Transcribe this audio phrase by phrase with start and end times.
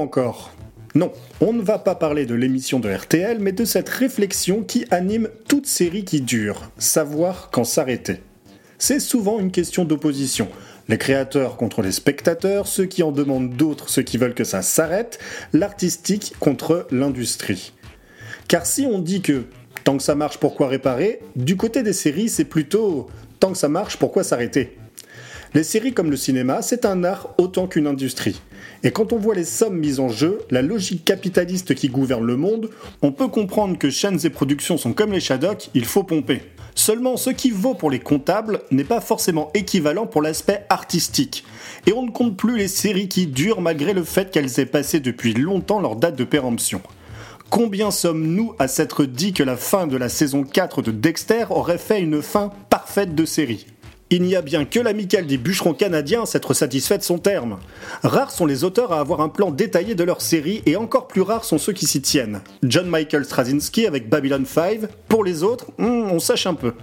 [0.00, 0.52] encore
[0.94, 4.84] non, on ne va pas parler de l'émission de RTL, mais de cette réflexion qui
[4.90, 8.20] anime toute série qui dure, savoir quand s'arrêter.
[8.76, 10.48] C'est souvent une question d'opposition.
[10.88, 14.60] Les créateurs contre les spectateurs, ceux qui en demandent d'autres, ceux qui veulent que ça
[14.60, 15.18] s'arrête,
[15.54, 17.72] l'artistique contre l'industrie.
[18.48, 19.44] Car si on dit que
[19.84, 21.20] tant que ça marche, pourquoi réparer?
[21.36, 23.08] Du côté des séries, c'est plutôt
[23.40, 24.76] tant que ça marche, pourquoi s'arrêter?
[25.54, 28.40] Les séries comme le cinéma, c'est un art autant qu'une industrie.
[28.84, 32.38] Et quand on voit les sommes mises en jeu, la logique capitaliste qui gouverne le
[32.38, 32.70] monde,
[33.02, 36.40] on peut comprendre que chaînes et productions sont comme les Shadocks, il faut pomper.
[36.74, 41.44] Seulement, ce qui vaut pour les comptables n'est pas forcément équivalent pour l'aspect artistique.
[41.86, 45.00] Et on ne compte plus les séries qui durent malgré le fait qu'elles aient passé
[45.00, 46.80] depuis longtemps leur date de péremption.
[47.50, 51.76] Combien sommes-nous à s'être dit que la fin de la saison 4 de Dexter aurait
[51.76, 53.66] fait une fin parfaite de série?
[54.12, 57.58] Il n'y a bien que l'amicale des bûcherons canadiens à s'être satisfait de son terme.
[58.02, 61.22] Rares sont les auteurs à avoir un plan détaillé de leur série et encore plus
[61.22, 62.42] rares sont ceux qui s'y tiennent.
[62.62, 66.74] John Michael Straczynski avec Babylon 5, pour les autres, hmm, on sache un peu.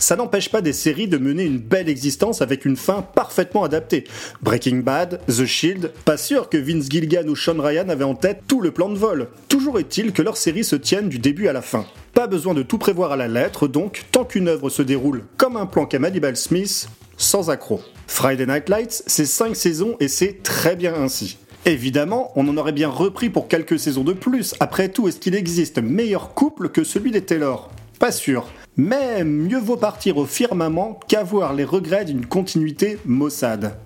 [0.00, 4.04] Ça n'empêche pas des séries de mener une belle existence avec une fin parfaitement adaptée.
[4.42, 8.42] Breaking Bad, The Shield, pas sûr que Vince Gilligan ou Sean Ryan avaient en tête
[8.48, 9.28] tout le plan de vol.
[9.48, 11.86] Toujours est-il que leurs séries se tiennent du début à la fin.
[12.14, 15.56] Pas besoin de tout prévoir à la lettre, donc, tant qu'une œuvre se déroule comme
[15.56, 15.98] un plan qu'a
[16.36, 17.80] Smith, sans accroc.
[18.06, 21.38] Friday Night Lights, c'est 5 saisons et c'est très bien ainsi.
[21.66, 24.54] Évidemment, on en aurait bien repris pour quelques saisons de plus.
[24.60, 27.68] Après tout, est-ce qu'il existe meilleur couple que celui des Taylor?
[27.98, 28.46] Pas sûr.
[28.76, 33.76] Mais mieux vaut partir au firmament qu'avoir les regrets d'une continuité maussade.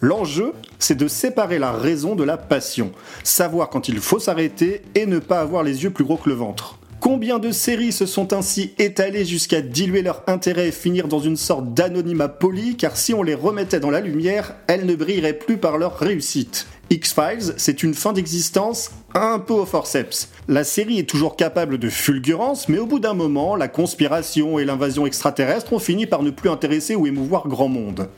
[0.00, 2.92] L'enjeu, c'est de séparer la raison de la passion,
[3.24, 6.34] savoir quand il faut s'arrêter et ne pas avoir les yeux plus gros que le
[6.34, 6.78] ventre.
[7.04, 11.36] Combien de séries se sont ainsi étalées jusqu'à diluer leur intérêt et finir dans une
[11.36, 15.58] sorte d'anonymat poli, car si on les remettait dans la lumière, elles ne brilleraient plus
[15.58, 16.66] par leur réussite.
[16.88, 20.30] X-Files, c'est une fin d'existence un peu au forceps.
[20.48, 24.64] La série est toujours capable de fulgurance, mais au bout d'un moment, la conspiration et
[24.64, 28.08] l'invasion extraterrestre ont fini par ne plus intéresser ou émouvoir grand monde.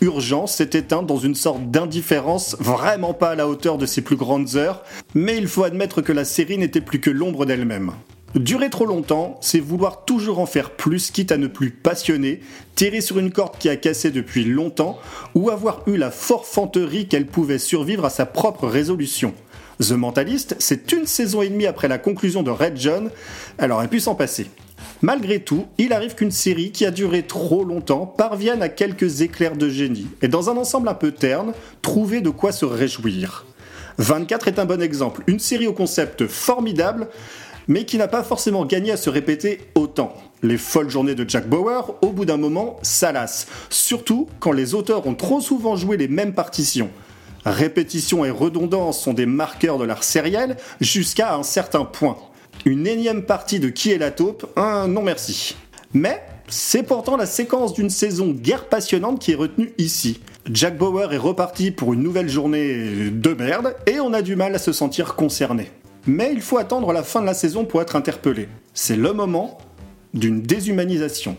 [0.00, 4.16] Urgence s'est éteinte dans une sorte d'indifférence vraiment pas à la hauteur de ses plus
[4.16, 4.82] grandes heures,
[5.14, 7.92] mais il faut admettre que la série n'était plus que l'ombre d'elle-même.
[8.34, 12.40] Durer trop longtemps, c'est vouloir toujours en faire plus, quitte à ne plus passionner,
[12.74, 14.98] tirer sur une corde qui a cassé depuis longtemps,
[15.34, 19.34] ou avoir eu la forfanterie qu'elle pouvait survivre à sa propre résolution.
[19.80, 23.10] The Mentalist, c'est une saison et demie après la conclusion de Red John,
[23.58, 24.46] elle aurait pu s'en passer.
[25.02, 29.56] Malgré tout, il arrive qu'une série qui a duré trop longtemps parvienne à quelques éclairs
[29.56, 33.44] de génie, et dans un ensemble un peu terne, trouver de quoi se réjouir.
[33.98, 37.08] 24 est un bon exemple, une série au concept formidable,
[37.68, 40.14] mais qui n'a pas forcément gagné à se répéter autant.
[40.42, 45.06] Les folles journées de Jack Bauer, au bout d'un moment, salassent, surtout quand les auteurs
[45.06, 46.90] ont trop souvent joué les mêmes partitions.
[47.44, 52.16] Répétition et redondance sont des marqueurs de l'art sériel jusqu'à un certain point.
[52.64, 54.46] Une énième partie de Qui est la taupe?
[54.56, 55.56] Un non merci.
[55.94, 60.20] Mais c'est pourtant la séquence d'une saison guère passionnante qui est retenue ici.
[60.50, 64.54] Jack Bauer est reparti pour une nouvelle journée de merde et on a du mal
[64.54, 65.70] à se sentir concerné
[66.06, 68.48] mais il faut attendre la fin de la saison pour être interpellé.
[68.74, 69.58] C'est le moment
[70.14, 71.36] d'une déshumanisation.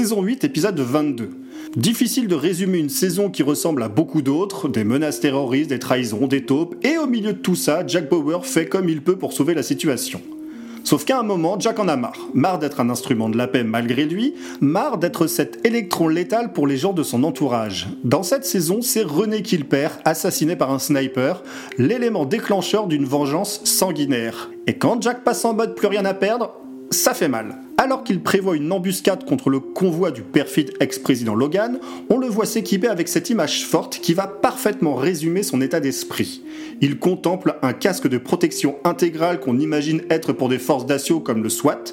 [0.00, 1.28] Saison 8, épisode 22.
[1.76, 6.26] Difficile de résumer une saison qui ressemble à beaucoup d'autres, des menaces terroristes, des trahisons,
[6.26, 9.34] des taupes, et au milieu de tout ça, Jack Bauer fait comme il peut pour
[9.34, 10.22] sauver la situation.
[10.84, 12.18] Sauf qu'à un moment, Jack en a marre.
[12.32, 14.32] Marre d'être un instrument de la paix malgré lui,
[14.62, 17.88] marre d'être cet électron létal pour les gens de son entourage.
[18.02, 21.42] Dans cette saison, c'est René qu'il perd, assassiné par un sniper,
[21.76, 24.50] l'élément déclencheur d'une vengeance sanguinaire.
[24.66, 26.54] Et quand Jack passe en mode plus rien à perdre,
[26.90, 27.56] ça fait mal.
[27.76, 31.78] Alors qu'il prévoit une embuscade contre le convoi du perfide ex-président Logan,
[32.10, 36.42] on le voit s'équiper avec cette image forte qui va parfaitement résumer son état d'esprit.
[36.80, 41.42] Il contemple un casque de protection intégrale qu'on imagine être pour des forces d'assaut comme
[41.42, 41.84] le SWAT,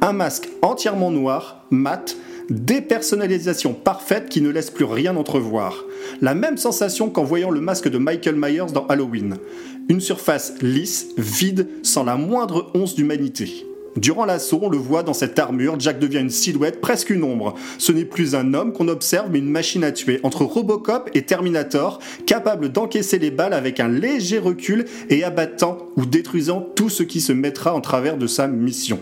[0.00, 2.16] un masque entièrement noir, mat,
[2.50, 5.84] dépersonnalisation parfaite qui ne laisse plus rien entrevoir.
[6.22, 9.36] La même sensation qu'en voyant le masque de Michael Myers dans Halloween.
[9.88, 13.66] Une surface lisse, vide, sans la moindre once d'humanité.
[13.96, 17.54] Durant l'assaut, on le voit dans cette armure, Jack devient une silhouette, presque une ombre.
[17.78, 21.22] Ce n'est plus un homme qu'on observe, mais une machine à tuer, entre Robocop et
[21.22, 27.02] Terminator, capable d'encaisser les balles avec un léger recul et abattant ou détruisant tout ce
[27.02, 29.00] qui se mettra en travers de sa mission.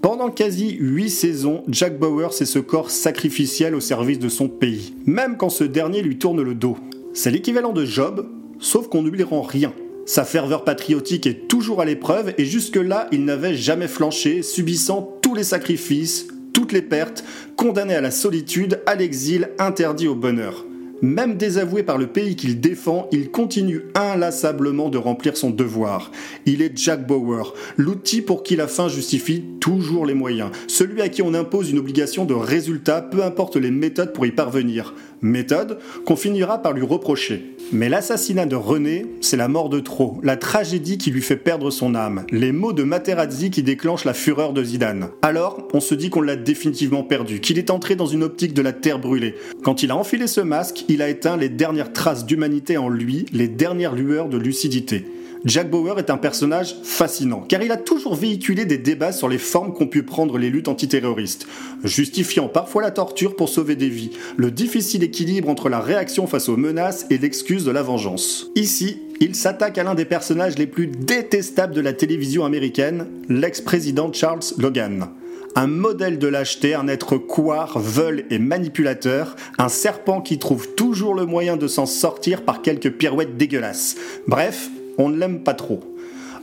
[0.00, 4.94] Pendant quasi 8 saisons, Jack Bauer est ce corps sacrificiel au service de son pays,
[5.06, 6.78] même quand ce dernier lui tourne le dos.
[7.12, 8.26] C'est l'équivalent de Job,
[8.60, 9.72] sauf qu'on ne lui rend rien.
[10.08, 15.34] Sa ferveur patriotique est toujours à l'épreuve et jusque-là, il n'avait jamais flanché, subissant tous
[15.34, 17.22] les sacrifices, toutes les pertes,
[17.56, 20.64] condamné à la solitude, à l'exil, interdit au bonheur.
[21.02, 26.10] Même désavoué par le pays qu'il défend, il continue inlassablement de remplir son devoir.
[26.46, 31.08] Il est Jack Bauer, l'outil pour qui la fin justifie toujours les moyens, celui à
[31.08, 34.94] qui on impose une obligation de résultat, peu importe les méthodes pour y parvenir.
[35.22, 37.56] Méthode qu'on finira par lui reprocher.
[37.72, 41.70] Mais l'assassinat de René, c'est la mort de trop, la tragédie qui lui fait perdre
[41.70, 45.08] son âme, les mots de Materazzi qui déclenchent la fureur de Zidane.
[45.22, 48.62] Alors, on se dit qu'on l'a définitivement perdu, qu'il est entré dans une optique de
[48.62, 49.34] la terre brûlée.
[49.62, 53.26] Quand il a enfilé ce masque, il a éteint les dernières traces d'humanité en lui,
[53.32, 55.04] les dernières lueurs de lucidité.
[55.44, 59.38] Jack Bauer est un personnage fascinant, car il a toujours véhiculé des débats sur les
[59.38, 61.46] formes qu'ont pu prendre les luttes antiterroristes,
[61.84, 66.48] justifiant parfois la torture pour sauver des vies, le difficile équilibre entre la réaction face
[66.48, 68.50] aux menaces et l'excuse de la vengeance.
[68.56, 74.12] Ici, il s'attaque à l'un des personnages les plus détestables de la télévision américaine, l'ex-président
[74.12, 75.08] Charles Logan
[75.54, 81.14] un modèle de lâcheté, un être couard, veule et manipulateur, un serpent qui trouve toujours
[81.14, 83.96] le moyen de s'en sortir par quelques pirouettes dégueulasses.
[84.28, 85.80] Bref, on ne l'aime pas trop.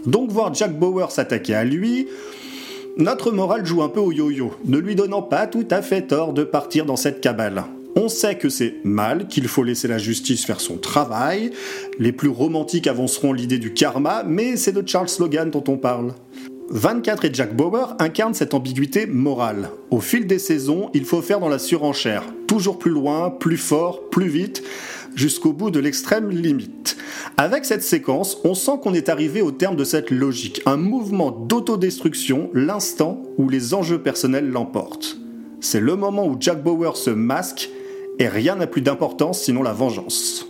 [0.05, 2.07] Donc voir Jack Bauer s'attaquer à lui,
[2.97, 6.33] notre morale joue un peu au yo-yo, ne lui donnant pas tout à fait tort
[6.33, 7.65] de partir dans cette cabale.
[7.97, 11.51] On sait que c'est mal, qu'il faut laisser la justice faire son travail.
[11.97, 16.13] Les plus romantiques avanceront l'idée du karma, mais c'est de Charles Logan dont on parle.
[16.69, 19.69] 24 et Jack Bauer incarnent cette ambiguïté morale.
[19.91, 24.09] Au fil des saisons, il faut faire dans la surenchère, toujours plus loin, plus fort,
[24.09, 24.63] plus vite,
[25.15, 26.97] jusqu'au bout de l'extrême limite.
[27.38, 31.31] Avec cette séquence, on sent qu'on est arrivé au terme de cette logique, un mouvement
[31.31, 35.17] d'autodestruction, l'instant où les enjeux personnels l'emportent.
[35.62, 37.69] C'est le moment où Jack Bauer se masque
[38.19, 40.44] et rien n'a plus d'importance sinon la vengeance.